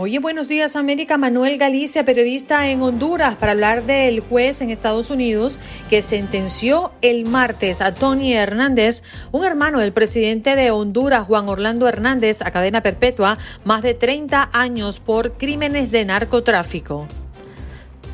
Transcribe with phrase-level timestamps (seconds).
[0.00, 4.70] Hoy en Buenos Días América, Manuel Galicia, periodista en Honduras, para hablar del juez en
[4.70, 5.58] Estados Unidos
[5.90, 9.02] que sentenció el martes a Tony Hernández,
[9.32, 14.50] un hermano del presidente de Honduras, Juan Orlando Hernández, a cadena perpetua, más de 30
[14.52, 17.08] años por crímenes de narcotráfico.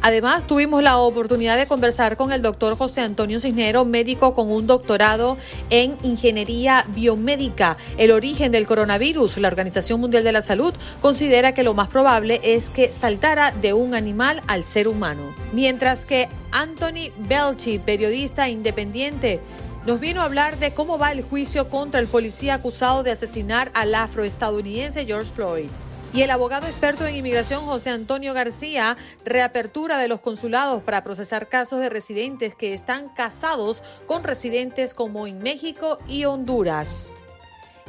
[0.05, 4.67] Además, tuvimos la oportunidad de conversar con el doctor José Antonio Cisnero, médico con un
[4.67, 5.39] doctorado
[5.71, 7.79] en ingeniería biomédica.
[7.97, 12.39] El origen del coronavirus, la Organización Mundial de la Salud considera que lo más probable
[12.43, 15.23] es que saltara de un animal al ser humano.
[15.55, 19.41] Mientras que Anthony Belchi, periodista independiente,
[19.87, 23.71] nos vino a hablar de cómo va el juicio contra el policía acusado de asesinar
[23.73, 25.71] al afroestadounidense George Floyd.
[26.15, 31.49] Y el abogado experto en inmigración José Antonio García, reapertura de los consulados para procesar
[31.49, 37.13] casos de residentes que están casados con residentes como en México y Honduras.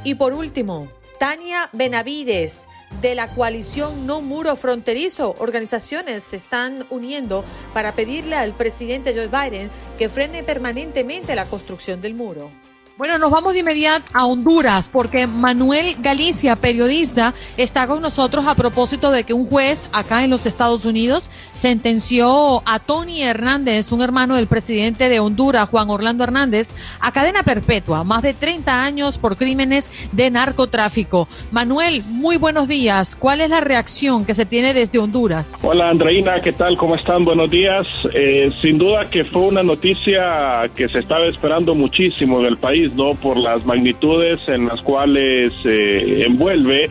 [0.04, 0.88] Y por último,
[1.20, 2.68] Tania Benavides,
[3.00, 5.36] de la coalición No Muro Fronterizo.
[5.38, 12.02] Organizaciones se están uniendo para pedirle al presidente Joe Biden que frene permanentemente la construcción
[12.02, 12.50] del muro.
[12.98, 18.56] Bueno, nos vamos de inmediato a Honduras porque Manuel Galicia, periodista, está con nosotros a
[18.56, 24.02] propósito de que un juez acá en los Estados Unidos sentenció a Tony Hernández, un
[24.02, 26.72] hermano del presidente de Honduras, Juan Orlando Hernández,
[27.02, 31.28] a cadena perpetua, más de 30 años por crímenes de narcotráfico.
[31.52, 33.18] Manuel, muy buenos días.
[33.18, 35.54] ¿Cuál es la reacción que se tiene desde Honduras?
[35.64, 36.78] Hola Andreina, ¿qué tal?
[36.78, 37.26] ¿Cómo están?
[37.26, 37.86] Buenos días.
[38.14, 42.58] Eh, sin duda que fue una noticia que se estaba esperando muchísimo en el
[42.94, 43.16] ¿no?
[43.16, 46.90] Por las magnitudes en las cuales se envuelve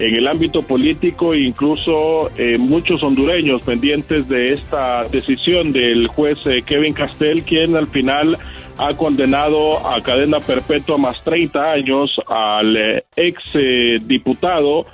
[0.00, 6.62] en el ámbito político incluso eh, muchos hondureños pendientes de esta decisión del juez eh,
[6.64, 8.38] Kevin Castell, quien al final
[8.78, 13.42] ha condenado a cadena perpetua más 30 años al eh, ex
[14.06, 14.86] diputado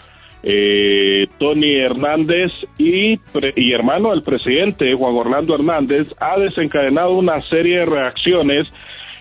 [1.39, 3.19] Tony Hernández y,
[3.57, 8.69] y hermano del presidente Juan Orlando Hernández ha desencadenado una serie de reacciones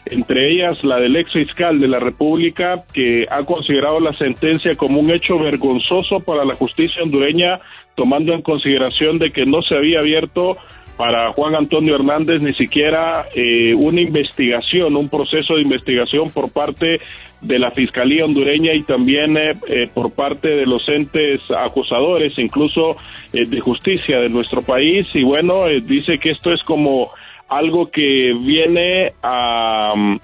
[0.05, 4.99] entre ellas la del ex fiscal de la República, que ha considerado la sentencia como
[4.99, 7.59] un hecho vergonzoso para la justicia hondureña,
[7.95, 10.57] tomando en consideración de que no se había abierto
[10.97, 16.99] para Juan Antonio Hernández ni siquiera eh, una investigación, un proceso de investigación por parte
[17.41, 22.95] de la Fiscalía hondureña y también eh, eh, por parte de los entes acusadores, incluso
[23.33, 25.05] de justicia de nuestro país.
[25.13, 27.11] Y bueno, dice que esto es como
[27.47, 30.19] algo que viene a mm,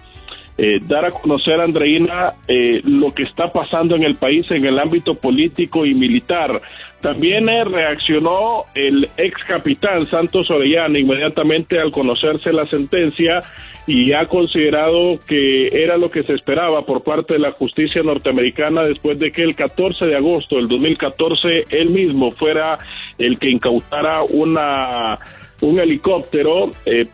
[0.57, 4.77] eh, dar a conocer, Andreina, eh, lo que está pasando en el país en el
[4.79, 6.61] ámbito político y militar.
[7.01, 13.39] También eh, reaccionó el ex capitán Santos Orellana inmediatamente al conocerse la sentencia
[13.87, 18.83] y ha considerado que era lo que se esperaba por parte de la justicia norteamericana
[18.83, 22.77] después de que el 14 de agosto del 2014 él mismo fuera
[23.17, 25.17] el que incautara una
[25.61, 27.05] un helicóptero eh,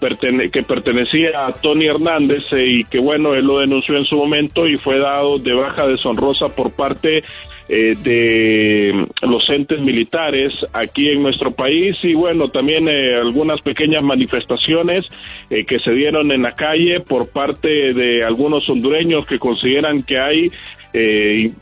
[0.51, 4.67] que pertenecía a Tony Hernández eh, y que bueno, él lo denunció en su momento
[4.67, 7.23] y fue dado de baja deshonrosa por parte
[7.69, 11.97] eh, de los entes militares aquí en nuestro país.
[12.03, 15.05] Y bueno, también algunas pequeñas manifestaciones
[15.49, 20.51] que se dieron en la calle por parte de algunos hondureños que consideran que hay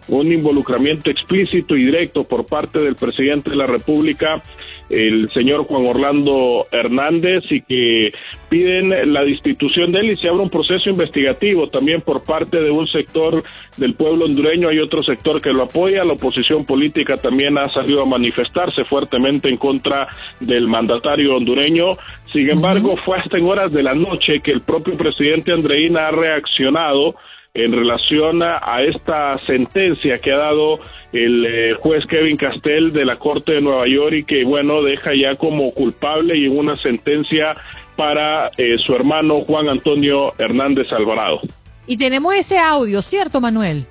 [0.07, 4.41] un involucramiento explícito y directo por parte del presidente de la República
[4.89, 8.13] el señor Juan Orlando Hernández y que
[8.49, 12.69] piden la destitución de él y se abre un proceso investigativo también por parte de
[12.69, 13.43] un sector
[13.77, 18.03] del pueblo hondureño, hay otro sector que lo apoya, la oposición política también ha salido
[18.03, 20.07] a manifestarse fuertemente en contra
[20.39, 21.97] del mandatario hondureño,
[22.31, 26.11] sin embargo fue hasta en horas de la noche que el propio presidente Andreina ha
[26.11, 27.15] reaccionado
[27.55, 30.79] en relación a, esta sentencia que ha dado
[31.15, 35.11] el eh, juez Kevin Castell de la Corte de Nueva York y que, bueno, deja
[35.13, 37.55] ya como culpable y en una sentencia
[37.95, 41.39] para eh, su hermano Juan Antonio Hernández Alvarado.
[41.87, 43.85] Y tenemos ese audio, ¿cierto, Manuel?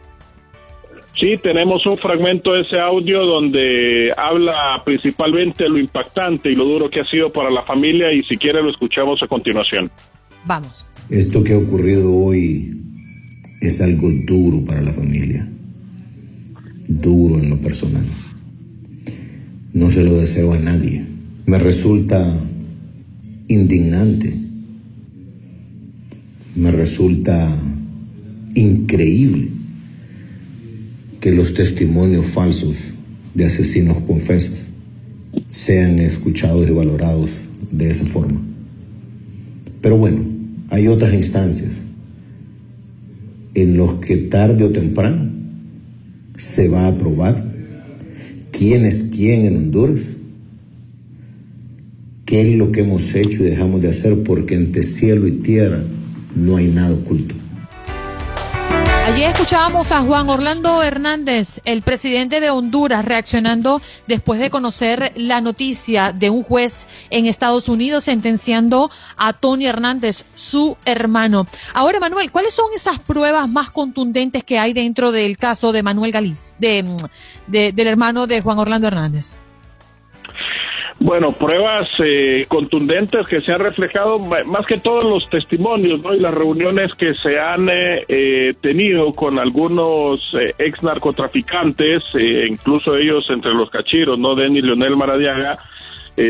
[1.19, 6.65] Sí, tenemos un fragmento de ese audio donde habla principalmente de lo impactante y lo
[6.65, 9.91] duro que ha sido para la familia y si quiere lo escuchamos a continuación.
[10.45, 10.85] Vamos.
[11.11, 12.71] Esto que ha ocurrido hoy
[13.61, 15.47] es algo duro para la familia,
[16.89, 18.05] duro en lo personal.
[19.73, 21.05] No se lo deseo a nadie.
[21.47, 22.39] Me resulta
[23.49, 24.35] indignante,
[26.57, 27.55] me resulta
[28.55, 29.49] increíble
[31.21, 32.95] que los testimonios falsos
[33.35, 34.59] de asesinos confesos
[35.51, 37.31] sean escuchados y valorados
[37.71, 38.41] de esa forma.
[39.81, 40.25] Pero bueno,
[40.71, 41.87] hay otras instancias
[43.55, 45.34] en los que tarde o temprano
[46.37, 47.45] se va a probar
[48.51, 50.17] quién es quién en Honduras,
[52.25, 55.81] qué es lo que hemos hecho y dejamos de hacer, porque entre cielo y tierra
[56.35, 57.35] no hay nada oculto.
[59.05, 65.43] Allí escuchábamos a Juan Orlando Hernández, el presidente de Honduras, reaccionando después de conocer la
[65.43, 71.47] noticia de un juez en Estados Unidos sentenciando a Tony Hernández, su hermano.
[71.75, 76.11] Ahora, Manuel, ¿cuáles son esas pruebas más contundentes que hay dentro del caso de Manuel
[76.11, 76.83] Galiz, de,
[77.47, 79.37] del hermano de Juan Orlando Hernández?
[80.99, 86.35] Bueno, pruebas eh, contundentes que se han reflejado más que todos los testimonios y las
[86.35, 90.21] reuniones que se han eh, eh, tenido con algunos
[90.59, 92.03] ex narcotraficantes,
[92.49, 94.35] incluso ellos entre los cachiros, ¿no?
[94.35, 95.59] Denny Leonel Maradiaga,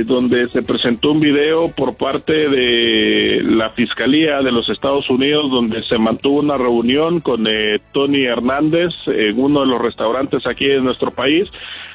[0.07, 5.83] donde se presentó un video por parte de la Fiscalía de los Estados Unidos donde
[5.83, 7.47] se mantuvo una reunión con
[7.93, 11.51] Tony Hernández en uno de los restaurantes aquí en nuestro país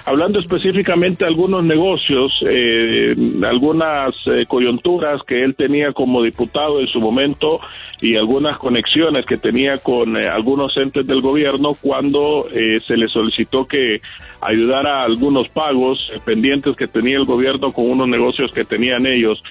[0.10, 6.88] hablando específicamente de algunos negocios, eh, algunas eh, coyunturas que él tenía como diputado en
[6.88, 7.60] su momento
[8.02, 13.66] y algunas conexiones que tenía con eh, algunos entes del gobierno cuando se le solicitó
[13.66, 14.02] que
[14.42, 19.42] ayudara a algunos pagos pendientes que tenía el gobierno con unos negocios que tenían ellos.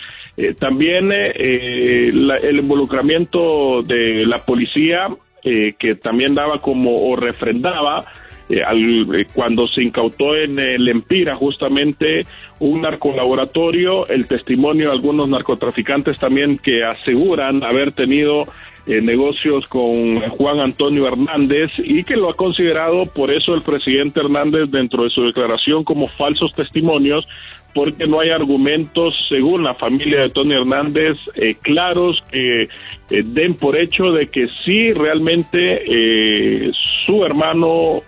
[0.59, 5.09] también el involucramiento de la policía
[5.43, 8.07] que también daba como o refrendaba
[8.49, 12.27] eh, eh, cuando se incautó en el Empira justamente
[12.61, 18.47] un narcolaboratorio, el testimonio de algunos narcotraficantes también que aseguran haber tenido
[18.87, 24.21] eh, negocios con Juan Antonio Hernández y que lo ha considerado por eso el presidente
[24.21, 27.29] Hernández dentro de su declaración como falsos testimonios
[27.79, 32.69] porque no hay argumentos, según la familia de Tony Hernández, eh, claros que eh,
[33.25, 36.73] den por hecho de que sí realmente eh,
[37.07, 38.01] su hermano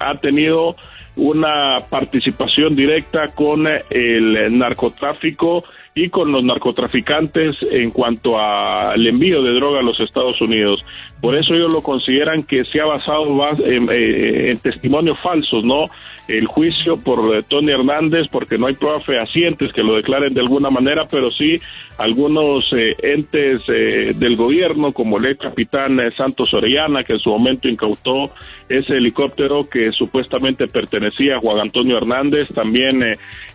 [0.00, 0.74] ha tenido
[1.14, 5.62] una participación directa con el narcotráfico
[5.94, 10.84] y con los narcotraficantes en cuanto al envío de droga a los Estados Unidos.
[11.20, 13.24] Por eso ellos lo consideran que se ha basado
[13.64, 15.88] en, en testimonios falsos, ¿no?
[16.28, 20.42] El juicio por eh, Tony Hernández porque no hay pruebas fehacientes que lo declaren de
[20.42, 21.56] alguna manera, pero sí
[21.96, 27.30] algunos eh, entes eh, del gobierno, como el ex capitán Santos Orellana, que en su
[27.30, 28.30] momento incautó
[28.68, 33.02] ese helicóptero que supuestamente pertenecía a Juan Antonio Hernández, también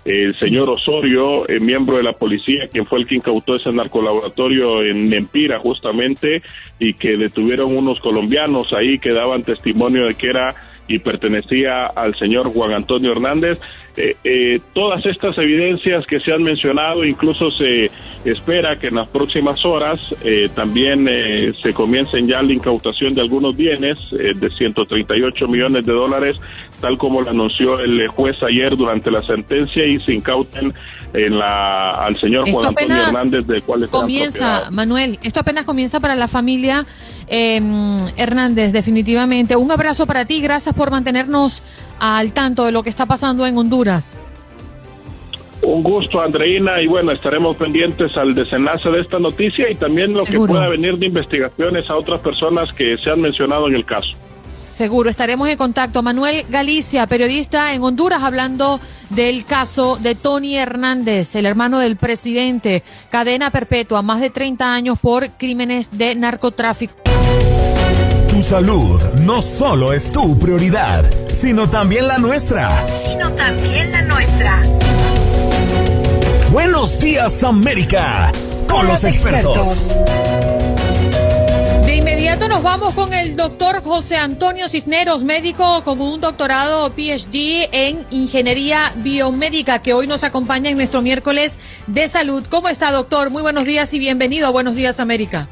[0.06, 5.14] el señor Osorio, miembro de la policía, quien fue el que incautó ese narcolaboratorio en
[5.14, 6.42] Empira justamente,
[6.80, 10.56] y que detuvieron unos colombianos ahí que daban testimonio de que era
[10.88, 13.60] y pertenecía al señor Juan Antonio Hernández.
[13.96, 17.92] Eh, eh, todas estas evidencias que se han mencionado, incluso se
[18.26, 21.08] espera que en las próximas horas eh, también
[21.62, 26.40] se comiencen ya la incautación de algunos bienes de 138 millones de dólares,
[26.82, 30.74] tal como lo anunció el juez ayer durante la sentencia y se incauten
[31.14, 36.16] en la, al señor Juan Antonio Hernández, de cuál comienza, Manuel, esto apenas comienza para
[36.16, 36.86] la familia
[37.28, 39.56] em, Hernández, definitivamente.
[39.56, 41.62] Un abrazo para ti, gracias por mantenernos
[42.04, 44.18] al tanto de lo que está pasando en Honduras.
[45.62, 50.26] Un gusto, Andreina, y bueno, estaremos pendientes al desenlace de esta noticia y también lo
[50.26, 54.12] que pueda venir de investigaciones a otras personas que se han mencionado en el caso.
[54.68, 56.04] Seguro, estaremos en contacto.
[56.04, 58.82] Manuel Galicia, periodista en Honduras, hablando
[59.12, 62.84] del caso de Tony Hernández, el hermano del presidente.
[63.10, 67.13] Cadena perpetua, más de 30 años por crímenes de narcotráfico.
[68.34, 72.92] Tu salud no solo es tu prioridad, sino también la nuestra.
[72.92, 74.60] Sino también la nuestra.
[76.50, 78.32] Buenos días, América,
[78.68, 79.96] con, los, expertos.
[81.86, 87.70] De inmediato nos vamos con el doctor José Antonio Cisneros, médico con un doctorado PhD
[87.72, 92.44] en ingeniería biomédica, que hoy nos acompaña en nuestro miércoles de salud.
[92.50, 93.30] ¿Cómo está, doctor?
[93.30, 95.50] Muy buenos días y bienvenido a Buenos Días América.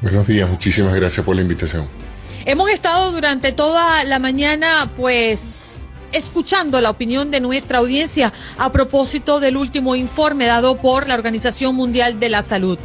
[0.00, 2.09] Buenos días, muchísimas gracias por la invitación.
[2.46, 5.78] Hemos estado durante toda la mañana, pues,
[6.10, 11.76] escuchando la opinión de nuestra audiencia a propósito del último informe dado por la Organización
[11.76, 12.78] Mundial de la Salud.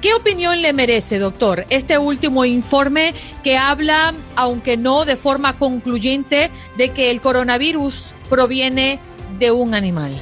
[0.00, 3.12] ¿Qué opinión le merece, doctor, este último informe
[3.44, 8.98] que habla, aunque no de forma concluyente, de que el coronavirus proviene
[9.38, 10.14] de un animal?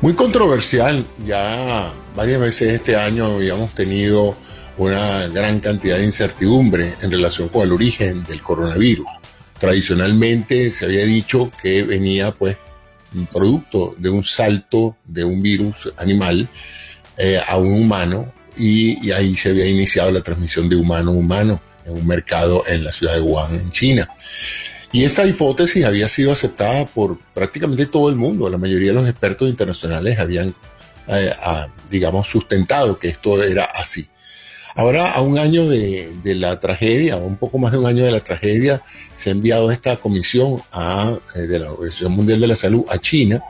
[0.00, 1.04] Muy controversial.
[1.24, 4.34] Ya varias veces este año habíamos tenido
[4.80, 9.06] una gran cantidad de incertidumbre en relación con el origen del coronavirus.
[9.58, 12.56] Tradicionalmente se había dicho que venía pues
[13.30, 16.48] producto de un salto de un virus animal
[17.18, 21.60] eh, a un humano y, ahí se había iniciado la transmisión de humano a humano
[21.84, 24.08] en un mercado en la ciudad de Wuhan, en China.
[24.92, 28.48] Y esta hipótesis había sido aceptada por prácticamente todo el mundo.
[28.48, 30.54] La mayoría de los expertos internacionales habían,
[31.06, 31.30] eh,
[31.90, 34.08] digamos, sustentado que esto era así.
[34.80, 38.20] Ahora, a un año de, la tragedia, un poco más de un año de la
[38.20, 38.82] tragedia,
[39.14, 42.96] se ha enviado esta comisión a, eh, de la Organización Mundial de la Salud a
[42.96, 43.42] China,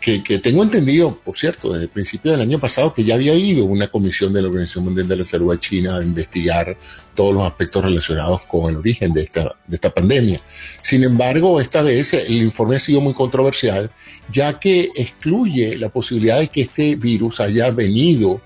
[0.00, 3.34] eh, que, tengo entendido, por cierto, desde el principio del año pasado, que ya había
[3.34, 6.74] ido una comisión de la Organización Mundial de la Salud a China a investigar
[7.14, 10.40] todos los aspectos relacionados con el origen de esta, de esta pandemia.
[10.80, 13.90] Sin embargo, esta vez el informe ha sido muy controversial,
[14.32, 18.40] ya que excluye la posibilidad de que este virus haya venido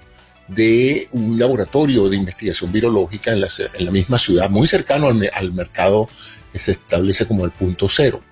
[0.48, 5.30] de un laboratorio de investigación virológica en la, en la misma ciudad, muy cercano al,
[5.32, 6.08] al, mercado
[6.52, 8.22] que se establece como el punto cero.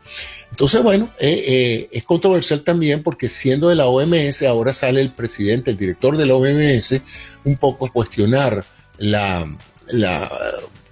[0.51, 5.13] Entonces, bueno, eh, eh, es controversial también porque siendo de la OMS, ahora sale el
[5.13, 7.01] presidente, el director de la OMS,
[7.45, 8.63] un poco a cuestionar
[8.99, 9.49] la,
[9.93, 10.31] la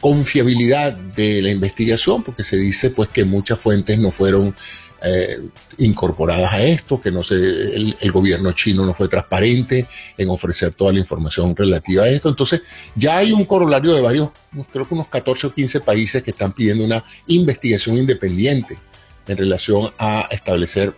[0.01, 4.55] confiabilidad de la investigación, porque se dice pues que muchas fuentes no fueron
[5.03, 5.39] eh,
[5.79, 9.87] incorporadas a esto, que no se, el, gobierno chino no fue transparente
[10.19, 12.29] en ofrecer toda la información relativa a esto.
[12.29, 12.61] Entonces,
[12.95, 14.31] ya hay un corolario de varios,
[14.71, 18.79] creo que unos 14 o 15 países que están pidiendo una investigación independiente
[19.27, 20.95] en relación a establecer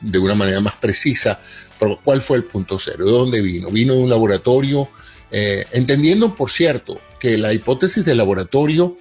[0.00, 1.38] de una manera más precisa
[2.04, 3.70] cuál fue el punto cero, de dónde vino.
[3.70, 4.88] Vino de un laboratorio,
[5.30, 8.96] eh, entendiendo, por cierto, que la hipótesis del laboratorio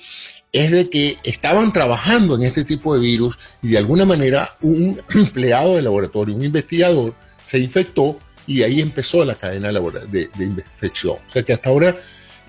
[0.51, 5.01] es de que estaban trabajando en este tipo de virus y de alguna manera un
[5.09, 10.45] empleado del laboratorio, un investigador, se infectó y de ahí empezó la cadena de, de
[10.45, 11.17] infección.
[11.27, 11.95] O sea que hasta ahora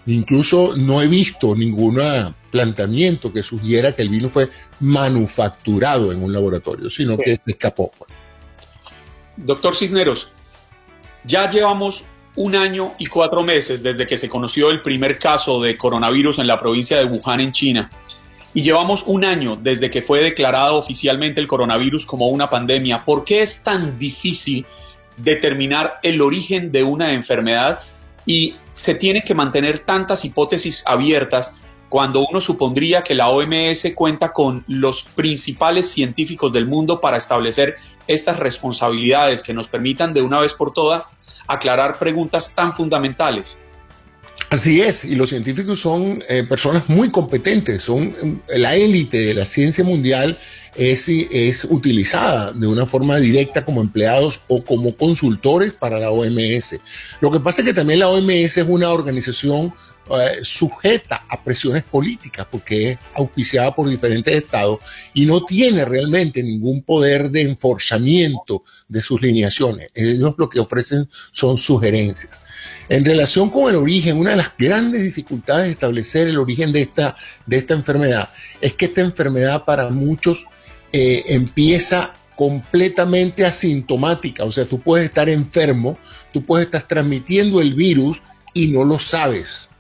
[0.05, 1.99] incluso no he visto ningún
[2.51, 4.51] planteamiento que sugiera que el virus fue
[4.81, 7.93] manufacturado en un laboratorio, sino que se escapó.
[9.39, 10.29] Doctor Cisneros,
[11.25, 12.05] ya llevamos
[12.37, 16.47] un año y cuatro meses desde que se conoció el primer caso de coronavirus en
[16.47, 17.91] la provincia de Wuhan, en China.
[18.55, 22.99] Y llevamos un año desde que fue declarado oficialmente el coronavirus como una pandemia.
[22.99, 24.67] ¿Por qué es tan difícil
[25.17, 27.81] determinar el origen de una enfermedad
[28.25, 31.57] y se tiene que mantener tantas hipótesis abiertas
[31.93, 37.75] cuando uno supondría que la OMS cuenta con los principales científicos del mundo para establecer
[38.07, 43.61] estas responsabilidades que nos permitan de una vez por todas aclarar preguntas tan fundamentales.
[44.53, 48.15] Así es, y los científicos son eh, personas muy competentes, son
[48.49, 50.39] eh, la élite de la ciencia mundial
[50.77, 56.79] es, es utilizada de una forma directa como empleados o como consultores para la OMS.
[57.23, 59.73] Lo que pasa es que también la OMS es una organización
[60.11, 64.81] eh, sujeta a presiones políticas porque es auspiciada por diferentes estados
[65.15, 69.89] y no tiene realmente ningún poder de enforzamiento de sus lineaciones.
[69.95, 72.39] Ellos lo que ofrecen son sugerencias.
[72.93, 76.83] En relación con el origen, una de las grandes dificultades de establecer el origen de
[76.83, 78.29] esta, de esta enfermedad
[78.61, 80.45] es que esta enfermedad para muchos
[80.93, 85.97] eh, empieza completamente asintomática, o sea, tú puedes estar enfermo,
[86.35, 88.23] tú puedes estar transmitiendo el virus
[88.53, 89.71] y no lo sabes.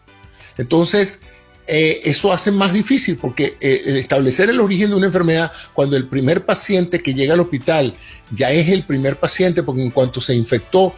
[0.57, 1.21] Entonces,
[1.66, 6.09] eh, eso hace más difícil porque eh, establecer el origen de una enfermedad cuando el
[6.09, 7.92] primer paciente que llega al hospital
[8.35, 10.95] ya es el primer paciente porque en cuanto se infectó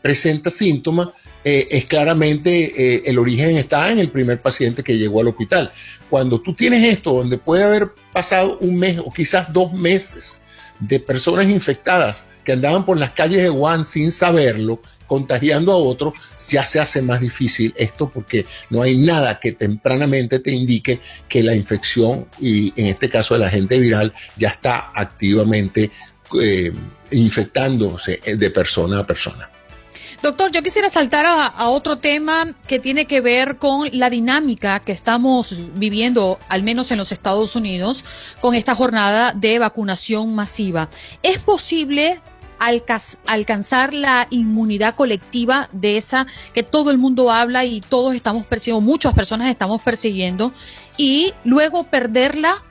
[0.00, 1.08] presenta síntomas,
[1.44, 5.70] es claramente el origen está en el primer paciente que llegó al hospital.
[6.08, 10.40] Cuando tú tienes esto, donde puede haber pasado un mes o quizás dos meses
[10.80, 16.12] de personas infectadas que andaban por las calles de Wuhan sin saberlo, contagiando a otro,
[16.48, 21.42] ya se hace más difícil esto porque no hay nada que tempranamente te indique que
[21.42, 25.90] la infección, y en este caso el agente viral, ya está activamente
[26.40, 26.72] eh,
[27.12, 29.53] infectándose de persona a persona.
[30.24, 34.92] Doctor, yo quisiera saltar a, otro tema que tiene que ver con la dinámica que
[34.92, 38.06] estamos viviendo, al menos en los Estados Unidos,
[38.40, 40.88] con esta jornada de vacunación masiva.
[41.22, 42.22] ¿Es posible
[43.26, 48.80] alcanzar la inmunidad colectiva de esa que todo el mundo habla y todos estamos persiguiendo,
[48.80, 50.54] muchas personas estamos persiguiendo,
[50.96, 52.64] y luego perderla,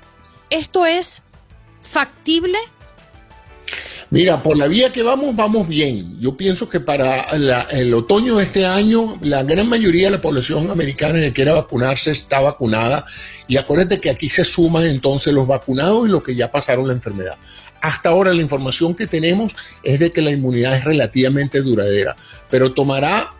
[0.49, 1.21] ¿esto es
[1.83, 2.57] factible?
[4.09, 6.19] Mira, por la vía que vamos, vamos bien.
[6.19, 7.21] Yo pienso que para
[7.71, 12.11] el otoño de este año, la gran mayoría de la población americana que quiera vacunarse
[12.11, 13.05] está vacunada.
[13.47, 16.93] Y acuérdate que aquí se suman entonces los vacunados y los que ya pasaron la
[16.93, 17.37] enfermedad.
[17.81, 22.15] Hasta ahora la información que tenemos es de que la inmunidad es relativamente duradera,
[22.49, 23.31] pero tomará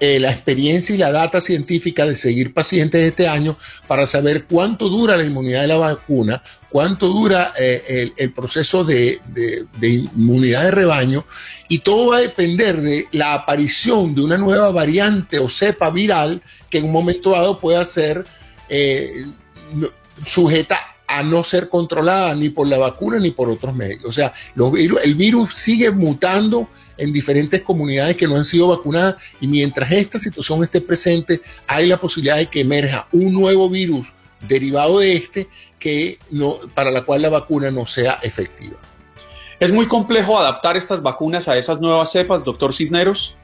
[0.00, 3.56] eh, la experiencia y la data científica de seguir pacientes este año
[3.88, 9.18] para saber cuánto dura la inmunidad de la vacuna, cuánto dura eh, el, proceso de,
[9.82, 11.24] inmunidad de rebaño
[11.68, 16.42] y todo va a depender de la aparición de una nueva variante o cepa viral
[16.70, 18.24] que en un momento dado pueda ser
[18.68, 19.24] eh,
[20.24, 20.78] sujeta
[21.08, 24.04] a no ser controlada ni por la vacuna ni por otros medios.
[24.04, 29.46] O sea, el virus sigue mutando en diferentes comunidades que no han sido vacunadas y
[29.46, 34.12] mientras esta situación esté presente, hay la posibilidad de que emerja un nuevo virus
[34.46, 38.76] derivado de este que no, para la cual la vacuna no sea efectiva.
[39.60, 43.34] ¿Es muy complejo adaptar estas vacunas a esas nuevas cepas, doctor Cisneros?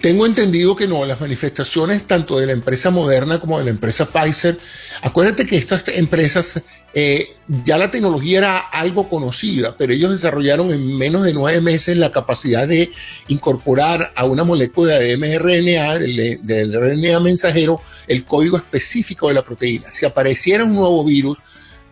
[0.00, 4.06] Tengo entendido que no, las manifestaciones tanto de la empresa Moderna como de la empresa
[4.06, 4.58] Pfizer,
[5.02, 6.62] acuérdate que estas empresas,
[6.92, 11.96] eh, ya la tecnología era algo conocida, pero ellos desarrollaron en menos de nueve meses
[11.96, 12.90] la capacidad de
[13.28, 19.42] incorporar a una molécula de mRNA, del, del RNA mensajero, el código específico de la
[19.42, 19.90] proteína.
[19.90, 21.38] Si apareciera un nuevo virus,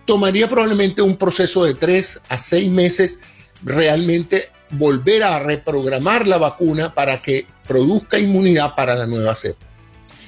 [0.04, 3.18] tomaría probablemente un proceso de tres a seis meses
[3.62, 9.64] realmente volver a reprogramar la vacuna para que produzca inmunidad para la nueva cepa.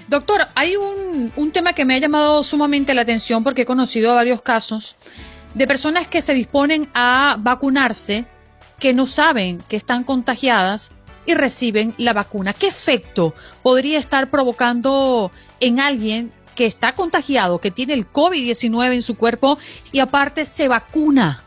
[0.09, 4.15] Doctor, hay un, un, tema que me ha llamado sumamente la atención porque he conocido
[4.15, 4.97] varios casos
[5.55, 8.27] de personas que se disponen a vacunarse,
[8.79, 10.93] que no saben que están contagiadas
[11.27, 12.53] y reciben la vacuna.
[12.53, 19.03] ¿Qué efecto podría estar provocando en alguien que está contagiado, que tiene el COVID-19 en
[19.03, 19.59] su cuerpo
[19.93, 21.43] y aparte se vacuna?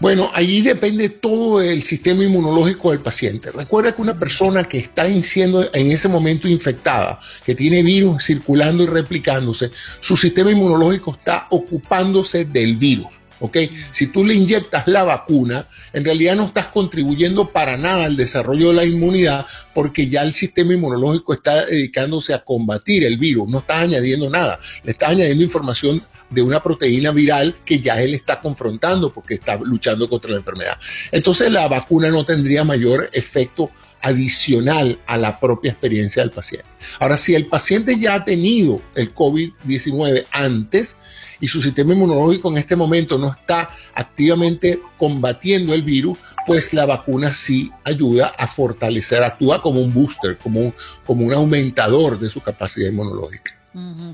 [0.00, 3.50] Bueno, allí depende todo el sistema inmunológico del paciente.
[3.52, 8.82] Recuerda que una persona que está siendo en ese momento infectada, que tiene virus circulando
[8.82, 13.19] y replicándose, su sistema inmunológico está ocupándose del virus.
[13.40, 13.56] ¿Ok?
[13.90, 18.68] Si tú le inyectas la vacuna, en realidad no estás contribuyendo para nada al desarrollo
[18.68, 23.58] de la inmunidad porque ya el sistema inmunológico está dedicándose a combatir el virus, no
[23.58, 28.38] estás añadiendo nada, le estás añadiendo información de una proteína viral que ya él está
[28.38, 30.78] confrontando porque está luchando contra la enfermedad.
[31.10, 33.70] Entonces la vacuna no tendría mayor efecto
[34.02, 36.68] adicional a la propia experiencia del paciente.
[36.98, 40.96] Ahora, si el paciente ya ha tenido el COVID-19 antes,
[41.40, 46.86] y su sistema inmunológico en este momento no está activamente combatiendo el virus, pues la
[46.86, 50.74] vacuna sí ayuda a fortalecer, actúa como un booster, como
[51.06, 53.59] como un aumentador de su capacidad inmunológica.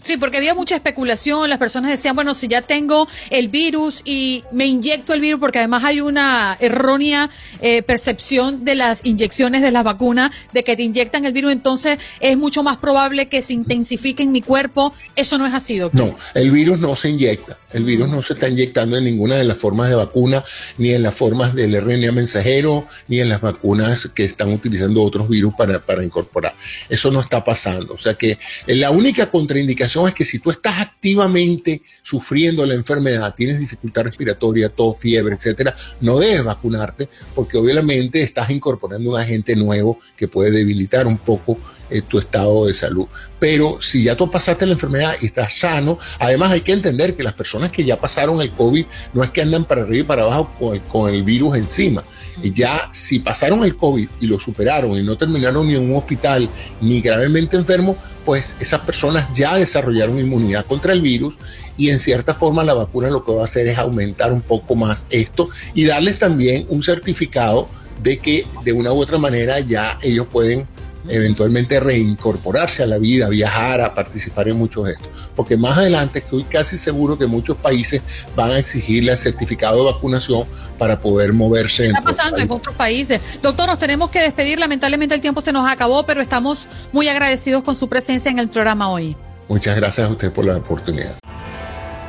[0.02, 4.44] Sí, porque había mucha especulación, las personas decían, bueno, si ya tengo el virus y
[4.52, 9.70] me inyecto el virus, porque además hay una errónea eh, percepción de las inyecciones de
[9.70, 13.54] las vacunas, de que te inyectan el virus, entonces es mucho más probable que se
[13.54, 14.92] intensifique en mi cuerpo.
[15.14, 16.06] Eso no es así, doctor.
[16.06, 17.58] No, el virus no se inyecta.
[17.76, 20.42] El virus no se está inyectando en ninguna de las formas de vacuna,
[20.78, 25.28] ni en las formas del RNA mensajero, ni en las vacunas que están utilizando otros
[25.28, 26.54] virus para, para incorporar.
[26.88, 27.92] Eso no está pasando.
[27.92, 33.34] O sea que la única contraindicación es que si tú estás activamente sufriendo la enfermedad,
[33.36, 39.54] tienes dificultad respiratoria, tos, fiebre, etcétera, no debes vacunarte porque obviamente estás incorporando un agente
[39.54, 41.58] nuevo que puede debilitar un poco
[41.90, 43.06] eh, tu estado de salud.
[43.38, 47.22] Pero si ya tú pasaste la enfermedad y estás sano, además hay que entender que
[47.22, 50.22] las personas que ya pasaron el COVID no es que andan para arriba y para
[50.22, 50.50] abajo
[50.88, 52.02] con el, virus encima.
[52.42, 55.96] Y ya si pasaron el COVID y lo superaron y no terminaron ni en un
[55.96, 56.48] hospital
[56.80, 61.34] ni gravemente enfermos, pues esas personas ya desarrollaron inmunidad contra el virus
[61.76, 64.74] y en cierta forma la vacuna lo que va a hacer es aumentar un poco
[64.74, 67.68] más esto y darles también un certificado
[68.02, 70.66] de que de una u otra manera ya ellos pueden
[71.08, 75.30] eventualmente reincorporarse a la vida, viajar, a participar en muchos de estos.
[75.34, 78.02] Porque más adelante estoy casi seguro que muchos países
[78.34, 80.46] van a exigirle el certificado de vacunación
[80.78, 81.86] para poder moverse.
[81.86, 83.20] Está pasando en otros países.
[83.42, 84.58] Doctor, nos tenemos que despedir.
[84.58, 88.48] Lamentablemente el tiempo se nos acabó, pero estamos muy agradecidos con su presencia en el
[88.48, 89.16] programa hoy.
[89.48, 91.16] Muchas gracias a usted por la oportunidad.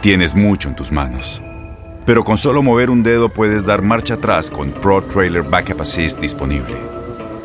[0.01, 1.41] Tienes mucho en tus manos.
[2.05, 6.19] Pero con solo mover un dedo puedes dar marcha atrás con Pro Trailer Backup Assist
[6.21, 6.96] disponible.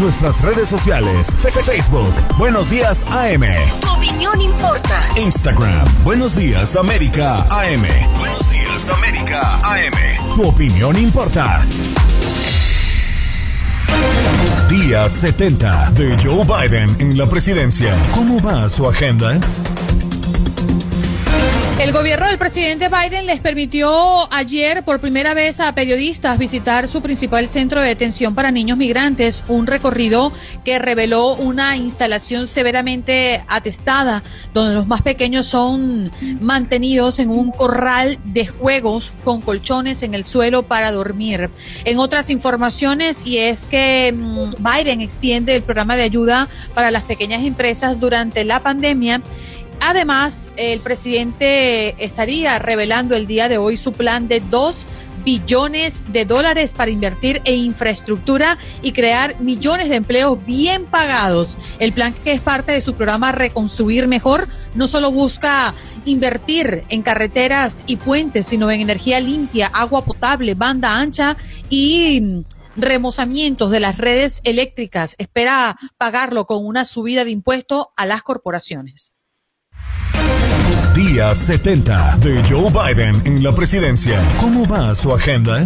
[0.00, 1.34] Nuestras redes sociales.
[1.64, 2.14] Facebook.
[2.38, 3.42] Buenos Días AM.
[3.80, 5.00] Tu opinión importa.
[5.16, 6.04] Instagram.
[6.04, 7.82] Buenos Días América AM.
[8.16, 10.34] Buenos Días América AM.
[10.36, 11.66] Tu opinión importa.
[14.68, 18.00] Día 70 de Joe Biden en la presidencia.
[18.14, 19.40] ¿Cómo va su agenda?
[21.78, 27.02] El gobierno del presidente Biden les permitió ayer por primera vez a periodistas visitar su
[27.02, 30.32] principal centro de detención para niños migrantes, un recorrido
[30.64, 36.10] que reveló una instalación severamente atestada, donde los más pequeños son
[36.40, 41.48] mantenidos en un corral de juegos con colchones en el suelo para dormir.
[41.84, 47.04] En otras informaciones, y es que mm, Biden extiende el programa de ayuda para las
[47.04, 49.22] pequeñas empresas durante la pandemia
[49.80, 54.86] Además, el presidente estaría revelando el día de hoy su plan de dos
[55.24, 61.58] billones de dólares para invertir en infraestructura y crear millones de empleos bien pagados.
[61.78, 67.02] El plan que es parte de su programa Reconstruir Mejor no solo busca invertir en
[67.02, 71.36] carreteras y puentes, sino en energía limpia, agua potable, banda ancha
[71.68, 72.44] y
[72.76, 75.14] remozamientos de las redes eléctricas.
[75.18, 79.12] Espera pagarlo con una subida de impuestos a las corporaciones.
[80.98, 84.20] Día 70 de Joe Biden en la presidencia.
[84.40, 85.64] ¿Cómo va su agenda?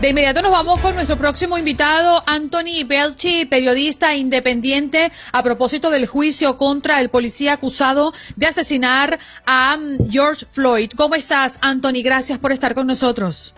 [0.00, 6.06] De inmediato nos vamos con nuestro próximo invitado, Anthony Belchi, periodista independiente, a propósito del
[6.06, 10.90] juicio contra el policía acusado de asesinar a um, George Floyd.
[10.96, 12.04] ¿Cómo estás, Anthony?
[12.04, 13.52] Gracias por estar con nosotros.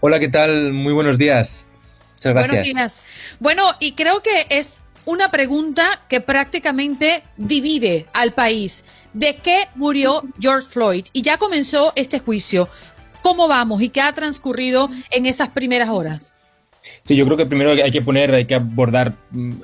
[0.00, 0.74] Hola, ¿qué tal?
[0.74, 1.66] Muy buenos días.
[2.16, 2.50] Muchas gracias.
[2.50, 3.02] Buenos días.
[3.40, 8.84] Bueno, y creo que es una pregunta que prácticamente divide al país.
[9.12, 11.06] ¿De qué murió George Floyd?
[11.12, 12.68] Y ya comenzó este juicio.
[13.22, 16.34] ¿Cómo vamos y qué ha transcurrido en esas primeras horas?
[17.06, 19.14] Sí, yo creo que primero hay que poner, hay que abordar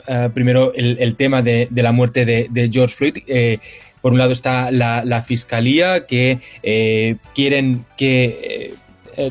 [0.06, 3.18] eh, primero el, tema de, la muerte de, George Floyd.
[3.26, 3.58] Eh,
[4.02, 8.74] por un lado está la, fiscalía que eh, quieren que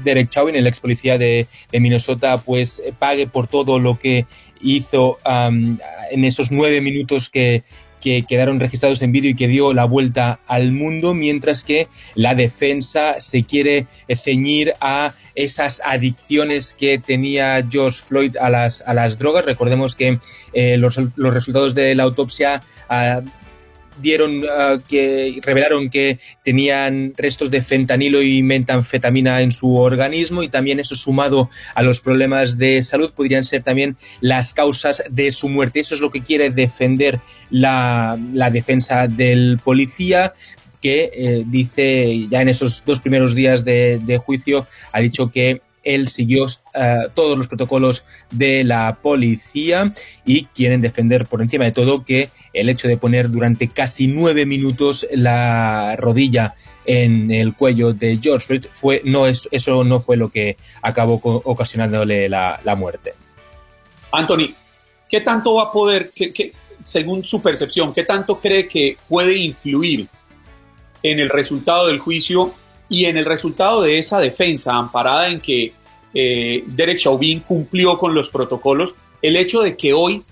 [0.04, 4.26] Derek Chauvin, el ex policía de, de, Minnesota, pues pague por todo lo que
[4.62, 7.63] hizo en esos nueve minutos que,
[8.02, 13.19] quedaron registrados en vídeo y que dio la vuelta al mundo, mientras que la defensa
[13.19, 13.88] se quiere
[14.24, 19.45] ceñir a esas adicciones que tenía George Floyd a las, a las drogas.
[19.45, 20.19] Recordemos que
[20.54, 23.22] eh, los, los, resultados de la autopsia ah,
[24.01, 30.49] dieron ah, que revelaron que tenían restos de fentanilo y metanfetamina en su organismo y
[30.49, 35.49] también eso sumado a los problemas de salud podrían ser también las causas de su
[35.49, 35.79] muerte.
[35.79, 38.17] Eso es lo que quiere defender la,
[38.51, 40.33] defensa del policía
[40.81, 45.62] que eh, dice ya en esos dos primeros días de, de juicio ha dicho que
[45.83, 49.93] él siguió eh, todos los protocolos de la policía
[50.25, 54.45] y quieren defender por encima de todo que el hecho de poner durante casi nueve
[54.45, 60.17] minutos la rodilla en el cuello de George Floyd fue no es eso no fue
[60.17, 63.13] lo que acabó ocasionándole la, muerte.
[64.12, 64.55] Anthony,
[65.07, 66.12] ¿qué tanto va a poder,
[66.83, 70.07] según su percepción, qué tanto cree que puede influir
[71.03, 72.53] en el resultado del juicio
[72.88, 75.73] y en el resultado de esa defensa amparada en que
[76.13, 80.23] eh, Derek Chauvin cumplió con los protocolos, el hecho de que hoy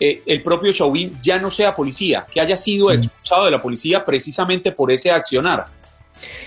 [0.00, 4.04] eh, el propio Chauvin ya no sea policía, que haya sido expulsado de la policía
[4.04, 5.66] precisamente por ese accionar.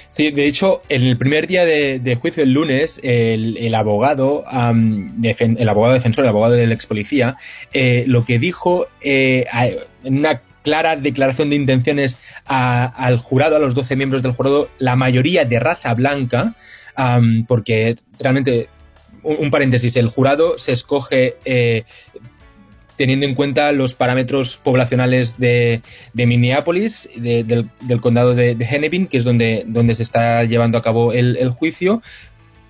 [0.10, 5.94] Sí, de hecho, en el primer día de, juicio, el lunes, el, abogado, el abogado
[5.94, 7.36] defensor, el abogado del ex policía,
[7.74, 13.96] eh, lo que dijo en una clara declaración de intenciones al jurado, a los 12
[13.96, 16.56] miembros del jurado, la mayoría de raza blanca,
[17.48, 18.70] porque realmente,
[19.22, 21.84] un, paréntesis, el jurado se escoge eh,
[23.04, 25.82] teniendo en cuenta los parámetros poblacionales de,
[26.13, 27.68] Minneapolis, del,
[28.00, 32.02] condado de, Hennepin, que es donde, donde se está llevando a cabo el, el juicio,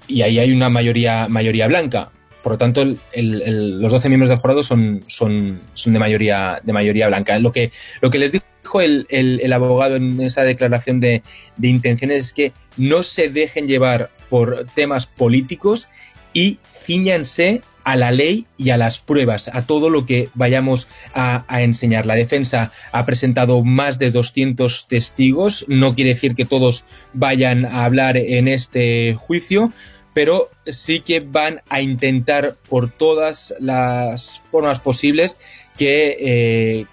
[0.08, 2.10] y ahí hay una mayoría, mayoría blanca.
[2.42, 7.06] Por lo tanto, los 12 miembros del jurado son, son, son de, mayoría, de mayoría
[7.10, 7.38] blanca.
[7.38, 11.22] Lo que, lo que les dijo el, abogado en esa declaración de,
[11.62, 15.90] intenciones es que no se dejen llevar por temas políticos
[16.34, 21.44] y ciñanse a la ley y a las pruebas, a todo lo que vayamos a,
[21.62, 22.06] enseñar.
[22.06, 27.86] La defensa ha presentado más de 200 testigos, no quiere decir que todos vayan a
[27.86, 29.72] hablar en este juicio,
[30.14, 35.38] pero sí que van a intentar por todas las formas posibles
[35.78, 36.86] que eh,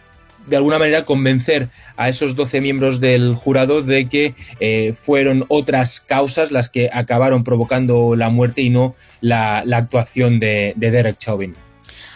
[0.46, 6.00] de alguna manera convencer a esos 12 miembros del jurado de que eh, fueron otras
[6.00, 11.54] causas las que acabaron provocando la muerte y no la, actuación de, de Derek Chauvin.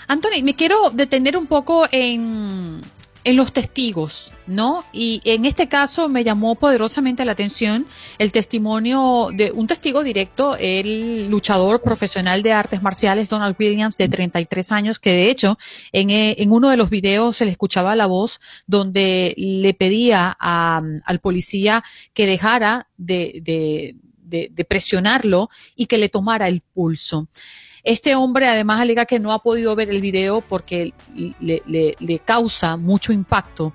[0.07, 2.81] Anthony, me quiero detener un poco en,
[3.25, 4.85] en los testigos, ¿no?
[4.93, 7.87] Y en este caso me llamó poderosamente la atención
[8.19, 14.09] el testimonio de un testigo directo, el luchador profesional de artes marciales Donald Williams, de
[14.09, 15.59] 33 años, que de hecho
[15.93, 20.37] en, eh, en uno de los videos se le escuchaba la voz donde le pedía
[20.39, 27.29] a, al policía que dejara de, de, de presionarlo y que le tomara el pulso.
[27.85, 33.13] Este hombre además alega que no ha podido ver el video porque le, causa mucho
[33.13, 33.75] impacto.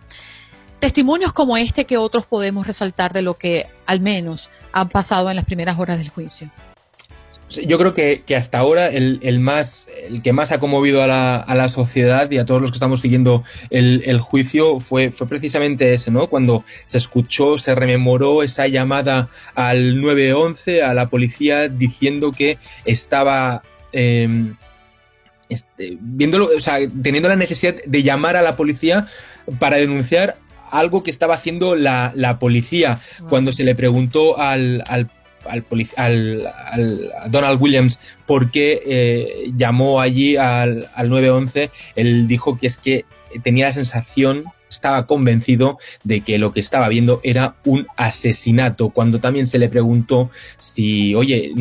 [0.80, 5.36] Testimonios como este que otros podemos resaltar de lo que al menos han pasado en
[5.36, 6.50] las primeras horas del juicio.
[7.50, 12.30] Yo creo que, hasta ahora el, más, el que más ha conmovido a la, sociedad
[12.30, 16.28] y a todos los que estamos siguiendo el, juicio fue, fue precisamente ese, ¿no?
[16.28, 23.64] Cuando se escuchó, se rememoró esa llamada al 911, a la policía, diciendo que estaba
[23.92, 24.56] Em,
[25.48, 29.08] este, viéndolo, o sea, teniendo la necesidad de llamar a la policía
[29.58, 30.38] para denunciar
[30.70, 33.00] algo que estaba haciendo la, policía.
[33.30, 35.10] Cuando se le preguntó al, al,
[35.96, 42.78] al, Donald Williams por qué eh, llamó allí al, al 911, él dijo que es
[42.78, 43.06] que
[43.44, 48.90] tenía la sensación estaba convencido de que lo que estaba viendo era un asesinato.
[48.90, 51.52] Cuando también se le preguntó si, oye,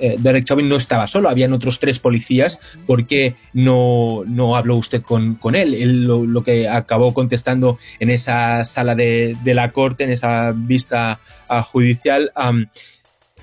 [0.00, 4.76] eh, Derek Chauvin no estaba solo, habían otros tres policías, ¿por qué no, no habló
[4.76, 5.74] usted con, él?
[5.74, 11.62] Él lo, que acabó contestando en esa sala de, la corte, en esa vista ah,
[11.62, 12.32] judicial,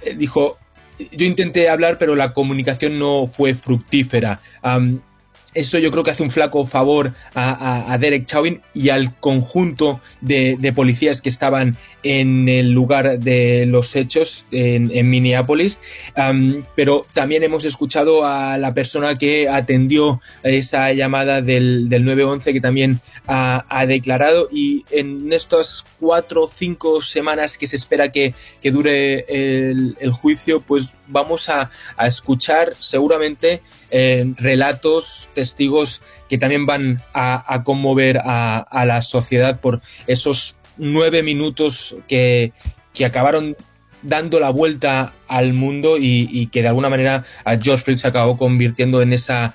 [0.01, 0.57] eh, dijo,
[1.11, 4.39] yo intenté hablar, pero la comunicación no fue fructífera.
[5.57, 10.71] Eso yo creo que hace un flaco favor a, Derek Chauvin y al conjunto de,
[10.75, 15.79] policías que estaban en el lugar de los hechos en, Minneapolis.
[16.75, 23.01] pero también hemos escuchado a la persona que atendió esa llamada del, 911 que también
[23.25, 30.11] ha, declarado y en estas cuatro o cinco semanas que se espera que, dure el,
[30.11, 31.71] juicio, pues vamos a,
[32.05, 40.55] escuchar seguramente eh, relatos, testigos que también van a, conmover a, la sociedad por esos
[40.77, 42.51] nueve minutos que,
[43.05, 43.55] acabaron
[44.01, 48.37] dando la vuelta al mundo y, que de alguna manera a George Floyd se acabó
[48.37, 49.53] convirtiendo en esa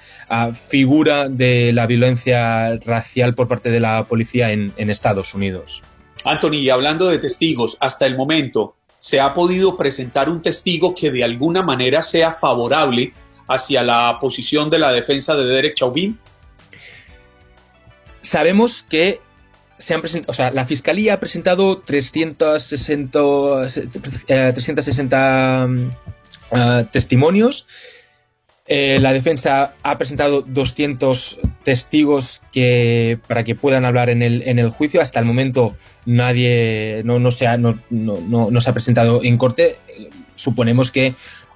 [0.55, 5.83] figura de la violencia racial por parte de la policía en, en Estados Unidos.
[6.25, 11.25] Anthony, hablando de testigos, hasta el momento, ¿se ha podido presentar un testigo que de
[11.25, 13.13] alguna manera sea favorable
[13.53, 16.19] hacia la posición de la defensa de Derek Chauvin?
[18.21, 19.21] Sabemos que
[19.83, 23.19] se han presentado, o sea, la Fiscalía ha presentado 360,
[24.27, 25.91] 360 eh,
[26.53, 27.67] eh, testimonios.
[28.69, 34.61] Eh, la defensa ha presentado 200 testigos que, para que puedan hablar en el, en
[34.61, 35.01] el juicio.
[35.01, 35.75] Hasta el momento
[36.07, 39.79] nadie no, no, se ha, no, no, no se ha presentado en corte.
[40.37, 41.15] Suponemos que